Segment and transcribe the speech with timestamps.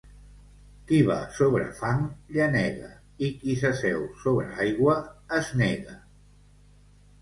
[0.91, 2.01] Qui va sobre fang,
[2.39, 2.91] llenega,
[3.29, 5.01] i qui s'asseu sobre aigua,
[5.43, 6.01] es nega.